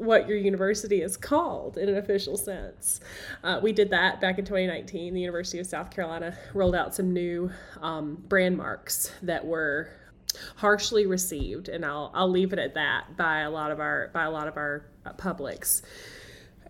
[0.00, 3.00] what your university is called in an official sense.
[3.44, 5.12] Uh, we did that back in 2019.
[5.12, 7.50] The University of South Carolina rolled out some new
[7.82, 9.90] um, brand marks that were
[10.56, 14.24] harshly received, and I'll I'll leave it at that by a lot of our by
[14.24, 15.82] a lot of our uh, publics.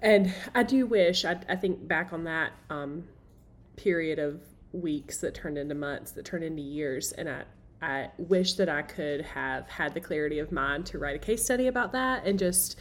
[0.02, 3.04] And I do wish I, I think back on that um,
[3.76, 4.40] period of
[4.72, 7.42] weeks that turned into months, that turned into years, and I
[7.82, 11.44] I wish that I could have had the clarity of mind to write a case
[11.44, 12.78] study about that and just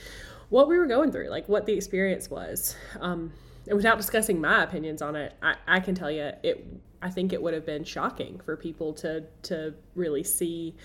[0.50, 2.76] what we were going through, like what the experience was.
[3.00, 3.32] Um,
[3.68, 6.66] and without discussing my opinions on it, I, I can tell you it
[7.02, 10.76] I think it would have been shocking for people to to really see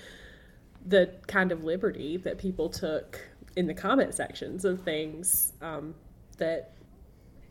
[0.87, 3.20] the kind of liberty that people took
[3.57, 5.94] in the comment sections of things um,
[6.38, 6.72] that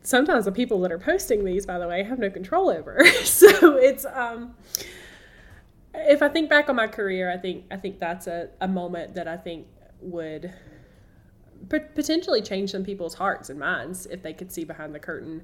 [0.01, 3.03] sometimes the people that are posting these, by the way, have no control over.
[3.23, 4.55] so it's um,
[5.93, 9.15] if I think back on my career, I think I think that's a, a moment
[9.15, 9.67] that I think
[10.01, 10.53] would
[11.69, 15.43] potentially change some people's hearts and minds if they could see behind the curtain.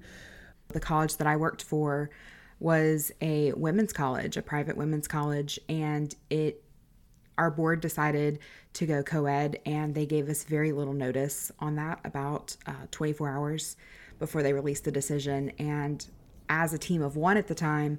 [0.70, 2.10] The college that I worked for
[2.60, 6.64] was a women's college, a private women's college, and it
[7.38, 8.38] our board decided
[8.74, 13.30] to go co-ed and they gave us very little notice on that about uh, 24
[13.30, 13.78] hours
[14.20, 15.50] before they released the decision.
[15.58, 16.06] And
[16.50, 17.98] as a team of one at the time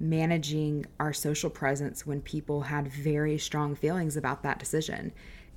[0.00, 5.12] managing our social presence when people had very strong feelings about that decision.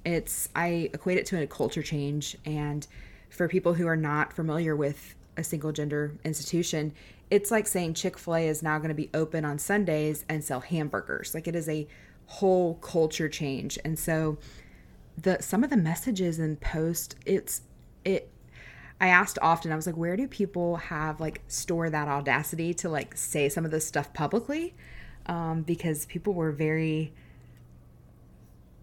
[0.05, 2.85] It's i equate it to a culture change and
[3.29, 6.93] for people who are not familiar with a single gender institution
[7.34, 11.34] it's like saying Chick-fil-A is now going to be open on Sundays and sell hamburgers.
[11.34, 11.88] Like it is a
[12.28, 13.80] whole culture change.
[13.84, 14.38] And so
[15.17, 17.62] the some of the messages and post it's
[18.06, 18.30] it
[19.02, 22.89] I asked often, I was like, where do people have like store that audacity to
[22.89, 24.76] like say some of this stuff publicly?
[25.26, 27.13] Um, because people were very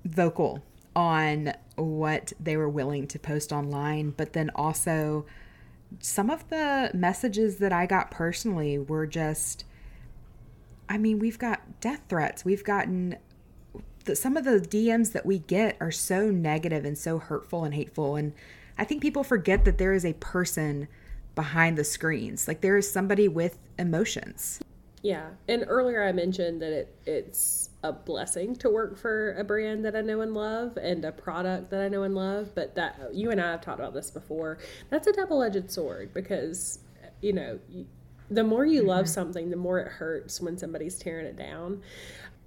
[0.05, 0.65] vocal
[0.97, 5.25] on what they were willing to post online, but then also
[5.99, 9.65] some of the messages that I got personally were just
[10.89, 12.45] I mean, we've got death threats.
[12.45, 13.17] We've gotten
[14.07, 17.75] the, some of the DMs that we get are so negative and so hurtful and
[17.75, 18.33] hateful and
[18.79, 20.89] I think people forget that there is a person
[21.35, 22.49] behind the screens.
[22.49, 24.61] Like there is somebody with emotions.
[25.03, 25.29] Yeah.
[25.49, 29.97] And earlier I mentioned that it it's a blessing to work for a brand that
[29.97, 32.55] I know and love and a product that I know and love.
[32.55, 34.59] But that you and I have talked about this before.
[34.91, 36.81] That's a double edged sword because,
[37.21, 37.59] you know,
[38.31, 39.13] the more you love mm-hmm.
[39.13, 41.83] something, the more it hurts when somebody's tearing it down.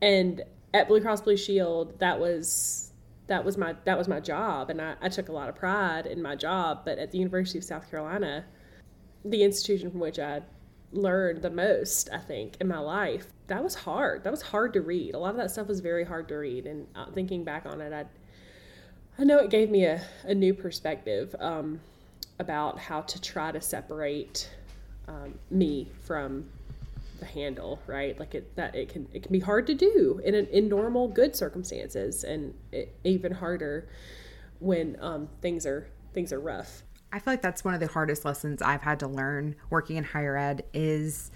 [0.02, 0.43] And
[0.74, 2.91] at Blue Cross Blue Shield, that was
[3.28, 6.06] that was my that was my job and I, I took a lot of pride
[6.06, 8.43] in my job but at the university of south carolina
[9.24, 10.41] the institution from which i
[10.93, 13.33] learned the most, I think, in my life.
[13.47, 14.23] That was hard.
[14.23, 15.15] That was hard to read.
[15.15, 16.65] A lot of that stuff was very hard to read.
[16.65, 18.06] And uh, thinking back on it, I,
[19.19, 21.82] I know it gave me a, a new perspective um,
[22.39, 24.49] about how to try to separate
[25.07, 26.49] um, me from
[27.20, 28.20] the handle, right?
[28.20, 31.07] Like it that it can it can be hard to do in an, in normal
[31.07, 33.88] good circumstances, and it, even harder
[34.59, 36.84] when um, things are things are rough.
[37.11, 40.03] I feel like that's one of the hardest lessons I've had to learn working in
[40.03, 41.32] higher ed is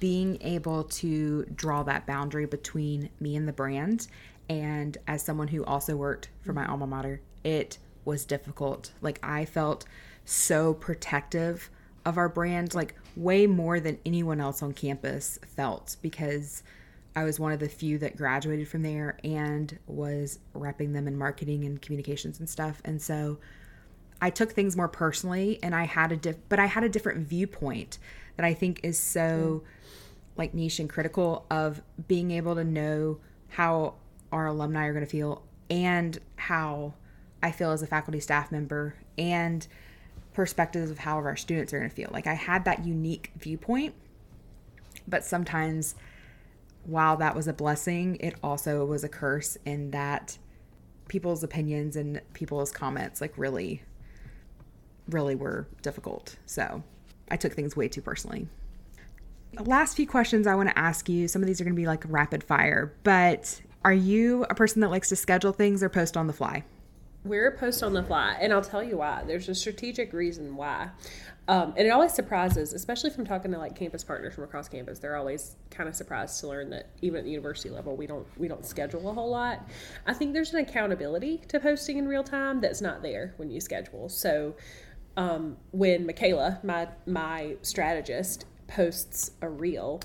[0.00, 4.08] being able to draw that boundary between me and the brand.
[4.48, 8.92] And as someone who also worked for my alma mater, it was difficult.
[9.00, 9.84] Like I felt
[10.24, 11.70] so protective
[12.04, 16.62] of our brand, like way more than anyone else on campus felt because
[17.16, 21.16] I was one of the few that graduated from there and was repping them in
[21.16, 22.80] marketing and communications and stuff.
[22.84, 23.38] And so
[24.20, 27.26] I took things more personally and I had a diff but I had a different
[27.26, 27.98] viewpoint
[28.36, 29.62] that I think is so
[30.36, 33.18] like niche and critical of being able to know
[33.48, 33.94] how
[34.32, 36.94] our alumni are going to feel and how
[37.42, 39.66] I feel as a faculty staff member and
[40.34, 42.10] perspectives of how our students are going to feel.
[42.12, 43.94] Like I had that unique viewpoint,
[45.08, 45.94] but sometimes
[46.84, 50.38] while that was a blessing, it also was a curse in that
[51.08, 53.82] people's opinions and people's comments like really
[55.08, 56.36] really were difficult.
[56.46, 56.82] So,
[57.30, 58.48] I took things way too personally.
[59.58, 61.86] Last few questions I want to ask you, some of these are going to be
[61.86, 66.16] like rapid fire, but are you a person that likes to schedule things or post
[66.16, 66.64] on the fly?
[67.24, 69.24] We're post on the fly, and I'll tell you why.
[69.26, 70.90] There's a strategic reason why.
[71.48, 74.98] Um, and it always surprises, especially from talking to like campus partners from across campus.
[74.98, 78.26] They're always kind of surprised to learn that even at the university level, we don't
[78.36, 79.68] we don't schedule a whole lot.
[80.06, 83.60] I think there's an accountability to posting in real time that's not there when you
[83.60, 84.08] schedule.
[84.08, 84.54] So
[85.16, 90.00] um, when Michaela, my my strategist, posts a reel,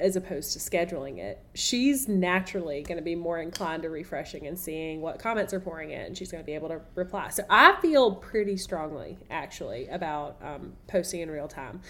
[0.00, 4.58] as opposed to scheduling it, she's naturally going to be more inclined to refreshing and
[4.58, 6.00] seeing what comments are pouring in.
[6.00, 7.28] And she's going to be able to reply.
[7.30, 11.80] So I feel pretty strongly, actually, about um, posting in real time.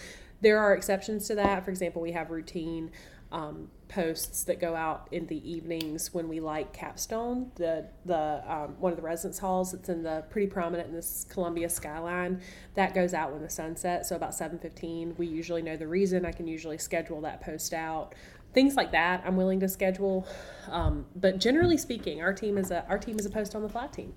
[0.41, 1.65] There are exceptions to that.
[1.65, 2.91] For example, we have routine
[3.31, 8.75] um, posts that go out in the evenings when we light Capstone, the the um,
[8.79, 12.41] one of the residence halls that's in the pretty prominent in this Columbia skyline.
[12.73, 15.13] That goes out when the sun sets, so about seven fifteen.
[15.17, 16.25] We usually know the reason.
[16.25, 18.15] I can usually schedule that post out.
[18.53, 20.27] Things like that, I'm willing to schedule.
[20.69, 23.69] Um, but generally speaking, our team is a our team is a post on the
[23.69, 24.13] flat team.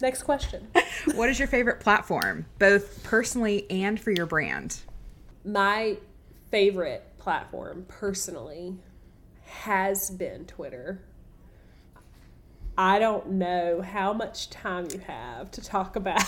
[0.00, 0.68] Next question.
[1.14, 4.78] what is your favorite platform, both personally and for your brand?
[5.44, 5.98] My
[6.50, 8.78] favorite platform personally
[9.48, 11.02] has been Twitter.
[12.76, 16.22] I don't know how much time you have to talk about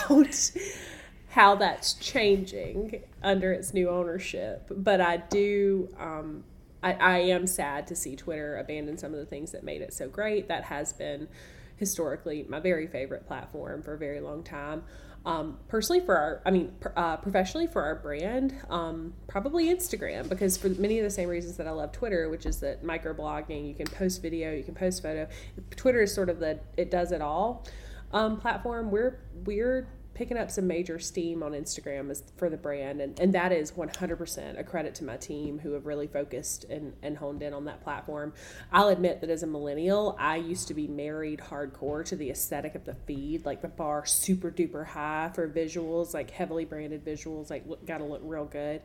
[1.28, 5.88] how that's changing under its new ownership, but I do.
[5.98, 6.44] Um,
[6.82, 9.92] I, I am sad to see Twitter abandon some of the things that made it
[9.92, 10.48] so great.
[10.48, 11.28] That has been
[11.76, 14.82] historically my very favorite platform for a very long time.
[15.26, 20.56] Um, personally, for our, I mean, uh, professionally for our brand, um, probably Instagram because
[20.56, 23.74] for many of the same reasons that I love Twitter, which is that microblogging, you
[23.74, 25.28] can post video, you can post photo.
[25.76, 27.66] Twitter is sort of the it does it all
[28.12, 28.90] um, platform.
[28.90, 29.88] We're we're
[30.20, 33.72] picking up some major steam on Instagram as, for the brand, and, and that is
[33.72, 37.64] 100% a credit to my team who have really focused and, and honed in on
[37.64, 38.30] that platform.
[38.70, 42.74] I'll admit that as a millennial, I used to be married hardcore to the aesthetic
[42.74, 47.48] of the feed, like the bar super duper high for visuals, like heavily branded visuals,
[47.48, 48.82] like gotta look real good.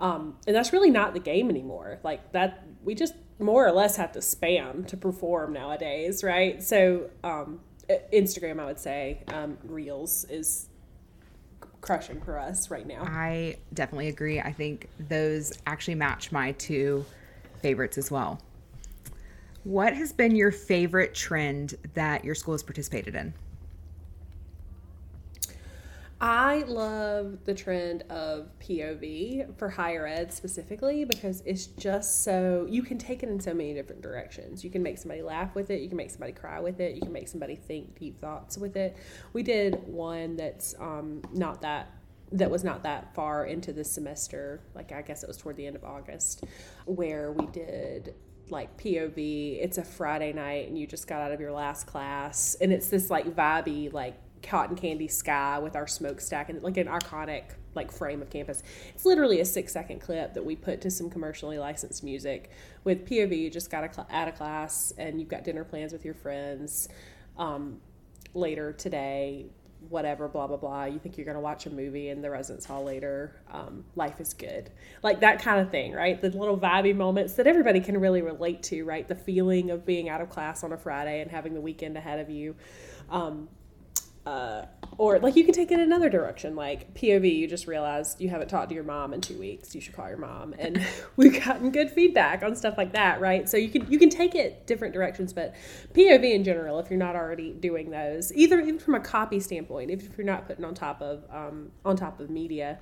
[0.00, 1.98] Um, and that's really not the game anymore.
[2.04, 6.62] Like that, we just more or less have to spam to perform nowadays, right?
[6.62, 7.62] So, um,
[8.12, 10.67] Instagram, I would say, um, Reels is
[11.80, 13.02] crushing for us right now.
[13.04, 14.40] I definitely agree.
[14.40, 17.04] I think those actually match my two
[17.62, 18.40] favorites as well.
[19.64, 23.34] What has been your favorite trend that your school has participated in?
[26.20, 32.82] I love the trend of POV for higher ed specifically because it's just so you
[32.82, 34.64] can take it in so many different directions.
[34.64, 37.02] You can make somebody laugh with it, you can make somebody cry with it, you
[37.02, 38.96] can make somebody think deep thoughts with it.
[39.32, 41.92] We did one that's um, not that
[42.32, 45.66] that was not that far into the semester, like I guess it was toward the
[45.66, 46.44] end of August,
[46.84, 48.14] where we did
[48.50, 49.62] like POV.
[49.62, 52.88] It's a Friday night and you just got out of your last class, and it's
[52.88, 57.92] this like vibey like cotton candy sky with our smokestack and like an iconic like
[57.92, 58.62] frame of campus.
[58.94, 62.50] It's literally a six second clip that we put to some commercially licensed music.
[62.84, 66.04] With POV, you just got cl- out of class and you've got dinner plans with
[66.04, 66.88] your friends
[67.36, 67.80] um,
[68.34, 69.46] later today.
[69.90, 70.86] Whatever, blah blah blah.
[70.86, 73.40] You think you're gonna watch a movie in the residence hall later.
[73.48, 74.70] Um, life is good,
[75.04, 76.20] like that kind of thing, right?
[76.20, 79.06] The little vibey moments that everybody can really relate to, right?
[79.06, 82.18] The feeling of being out of class on a Friday and having the weekend ahead
[82.18, 82.56] of you.
[83.08, 83.48] Um,
[84.26, 84.66] uh,
[84.98, 86.56] or like you can take it another direction.
[86.56, 89.74] Like pov you just realized you haven't talked to your mom in two weeks.
[89.74, 90.54] You should call your mom.
[90.58, 90.84] And
[91.16, 93.48] we've gotten good feedback on stuff like that right?
[93.48, 95.32] So you can you can take it different directions.
[95.32, 95.54] But
[95.94, 99.90] pov in general if you're not already doing those either even from a copy standpoint
[99.90, 102.78] if you're not putting on top of um, on top of media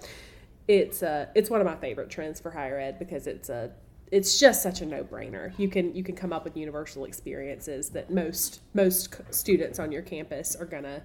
[0.68, 3.70] it's uh it's one of my favorite trends for higher ed because it's a
[4.12, 5.52] it's just such a no-brainer.
[5.58, 10.02] You can you can come up with universal experiences that most most students on your
[10.02, 11.02] campus are gonna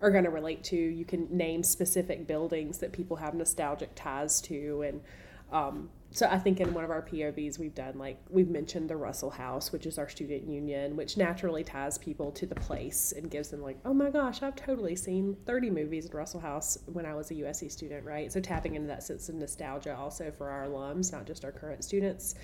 [0.00, 0.76] are to relate to.
[0.76, 5.00] You can name specific buildings that people have nostalgic ties to, and
[5.52, 8.96] um, so I think in one of our POVs we've done like we've mentioned the
[8.96, 13.30] Russell House, which is our student union, which naturally ties people to the place and
[13.30, 17.06] gives them like, oh my gosh, I've totally seen 30 movies in Russell House when
[17.06, 18.32] I was a USC student, right?
[18.32, 21.84] So tapping into that sense of nostalgia also for our alums, not just our current
[21.84, 22.34] students.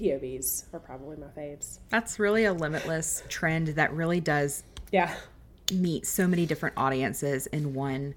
[0.00, 1.78] POVs are probably my faves.
[1.90, 5.14] That's really a limitless trend that really does Yeah.
[5.72, 8.14] meet so many different audiences in one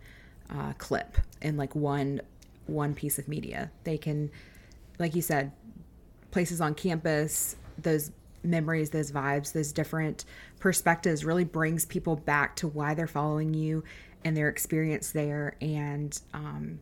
[0.50, 2.22] uh, clip in like one
[2.68, 3.70] one piece of media.
[3.84, 4.32] They can,
[5.00, 5.52] like you said,
[6.32, 8.12] places on campus, those
[8.44, 10.26] memories, those vibes, those different
[10.60, 13.84] perspectives really brings people back to why they're following you
[14.26, 16.80] and their experience there, and um,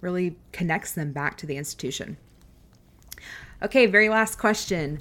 [0.00, 2.16] really connects them back to the institution.
[3.62, 5.00] Okay, very last question.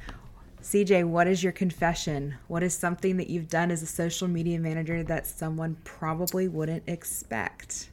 [0.62, 2.36] CJ, what is your confession?
[2.48, 6.84] What is something that you've done as a social media manager that someone probably wouldn't
[6.88, 7.90] expect?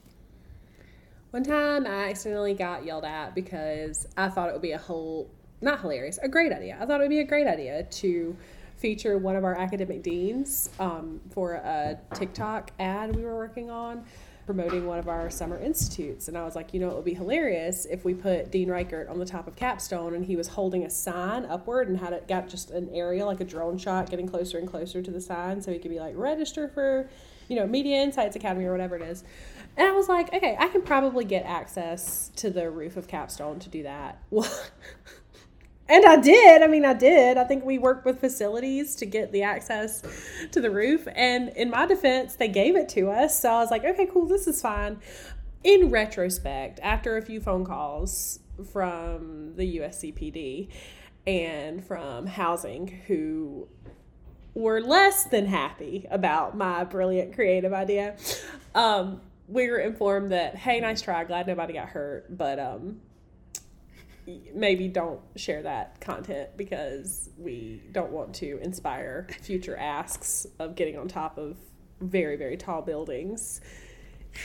[1.37, 5.31] One time I accidentally got yelled at because I thought it would be a whole,
[5.61, 6.79] not hilarious, a great idea.
[6.81, 8.35] I thought it would be a great idea to
[8.79, 14.07] feature one of our academic deans um, for a TikTok ad we were working on
[14.47, 16.29] promoting one of our summer institutes.
[16.29, 19.09] And I was like, you know, it would be hilarious if we put Dean Reichert
[19.09, 22.27] on the top of Capstone and he was holding a sign upward and had it
[22.29, 25.61] got just an area like a drone shot getting closer and closer to the sign
[25.61, 27.11] so he could be like, register for,
[27.49, 29.23] you know, Media Insights Academy or whatever it is.
[29.77, 33.59] And I was like, okay, I can probably get access to the roof of Capstone
[33.61, 34.23] to do that.
[35.89, 36.63] And I did.
[36.63, 37.37] I mean, I did.
[37.37, 40.03] I think we worked with facilities to get the access
[40.51, 41.07] to the roof.
[41.15, 43.41] And in my defense, they gave it to us.
[43.41, 44.99] So I was like, okay, cool, this is fine.
[45.63, 48.41] In retrospect, after a few phone calls
[48.73, 50.69] from the USCPD
[51.27, 53.69] and from housing, who
[54.55, 58.17] were less than happy about my brilliant creative idea,
[58.75, 61.25] um, we were informed that, hey, nice try.
[61.25, 62.37] Glad nobody got hurt.
[62.37, 63.01] But um,
[64.55, 70.99] maybe don't share that content because we don't want to inspire future asks of getting
[70.99, 71.57] on top of
[72.01, 73.61] very very tall buildings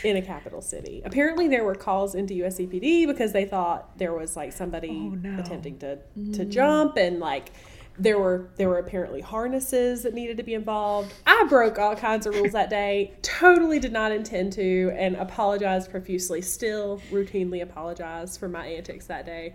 [0.05, 1.01] in a capital city.
[1.03, 5.39] Apparently there were calls into USCPD because they thought there was like somebody Oh, no.
[5.39, 5.97] attempting to
[6.33, 7.51] to jump and like
[7.97, 11.13] there were there were apparently harnesses that needed to be involved.
[11.25, 13.13] I broke all kinds of rules that day.
[13.21, 16.41] Totally did not intend to and apologized profusely.
[16.41, 19.53] Still routinely apologize for my antics that day.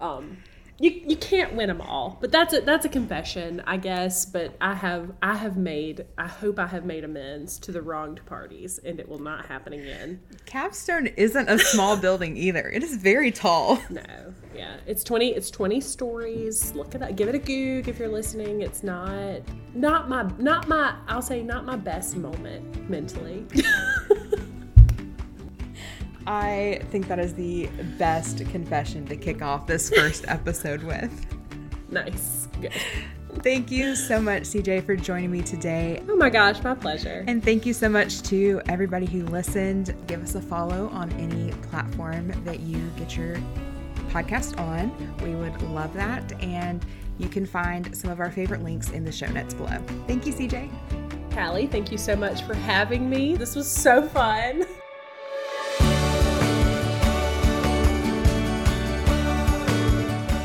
[0.00, 0.38] Um,
[0.78, 4.24] you, you can't win them all, but that's a that's a confession, I guess.
[4.24, 8.24] But I have I have made I hope I have made amends to the wronged
[8.26, 10.20] parties, and it will not happen again.
[10.46, 12.68] Capstone isn't a small building either.
[12.68, 13.80] It is very tall.
[13.94, 15.28] No, yeah, it's twenty.
[15.34, 16.74] It's twenty stories.
[16.74, 17.14] Look it up.
[17.14, 18.62] Give it a goog if you're listening.
[18.62, 19.42] It's not
[19.74, 20.96] not my not my.
[21.06, 23.46] I'll say not my best moment mentally.
[26.26, 27.66] I think that is the
[27.98, 31.26] best confession to kick off this first episode with.
[31.90, 32.48] nice.
[32.60, 32.72] Good.
[33.42, 36.00] Thank you so much, CJ, for joining me today.
[36.08, 37.24] Oh my gosh, my pleasure.
[37.26, 39.94] And thank you so much to everybody who listened.
[40.06, 43.36] Give us a follow on any platform that you get your
[44.10, 44.92] podcast on.
[45.18, 46.32] We would love that.
[46.42, 46.84] And
[47.18, 49.78] you can find some of our favorite links in the show notes below.
[50.06, 50.70] Thank you, CJ.
[51.32, 53.34] Callie, thank you so much for having me.
[53.34, 54.64] This was so fun.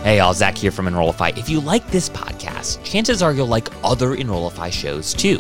[0.10, 1.34] Hey, y'all, Zach here from Enrollify.
[1.38, 5.40] If you like this podcast, chances are you'll like other Enrollify shows too.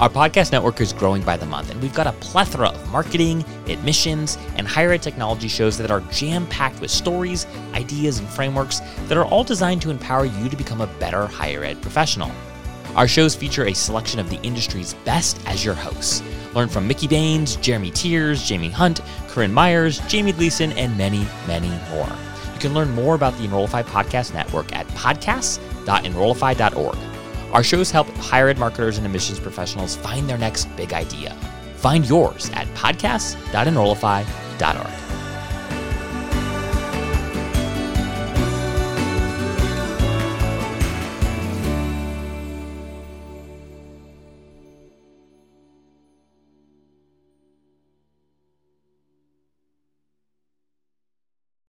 [0.00, 3.42] Our podcast network is growing by the month, and we've got a plethora of marketing,
[3.68, 8.82] admissions, and higher ed technology shows that are jam packed with stories, ideas, and frameworks
[9.06, 12.30] that are all designed to empower you to become a better higher ed professional.
[12.96, 16.22] Our shows feature a selection of the industry's best as your hosts.
[16.54, 21.70] Learn from Mickey Baines, Jeremy Tiers, Jamie Hunt, Corinne Myers, Jamie Gleason, and many, many
[21.88, 22.12] more.
[22.62, 26.96] You can learn more about the Enrollify Podcast Network at podcasts.enrollify.org.
[27.52, 31.34] Our shows help higher ed marketers and admissions professionals find their next big idea.
[31.74, 35.11] Find yours at podcasts.enrollify.org.